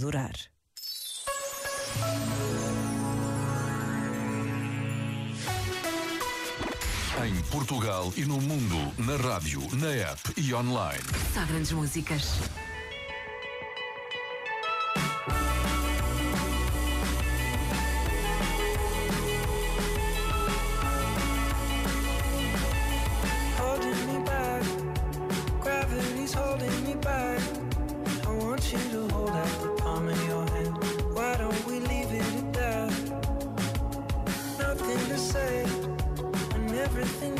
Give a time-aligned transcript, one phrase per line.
[0.00, 0.32] durar.
[7.22, 11.04] Em Portugal e no mundo, na rádio, na app e online.
[11.34, 12.40] Só grandes músicas.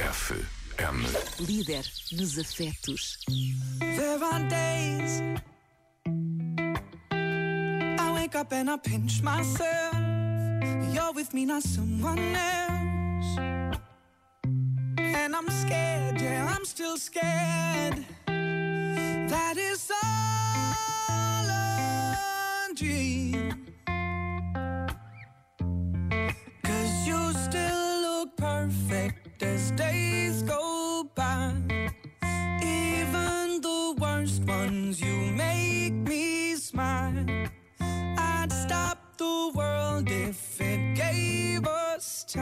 [0.00, 1.04] RFM.
[1.38, 3.18] Líder nos afetos.
[3.78, 5.22] There are days
[7.98, 9.94] I wake up and I pinch myself.
[10.94, 13.38] You're with me, not someone else.
[14.98, 18.06] And I'm scared, yeah, I'm still scared.
[18.26, 19.69] That is
[40.10, 42.40] if it gave us time.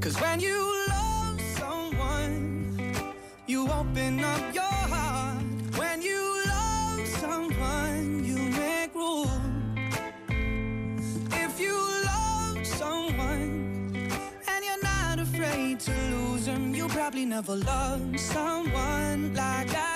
[0.00, 2.78] Cause when you love someone,
[3.46, 5.42] you open up your heart.
[5.76, 9.74] When you love someone, you make room.
[11.30, 13.94] If you love someone
[14.48, 19.95] and you're not afraid to lose them, you probably never loved someone like I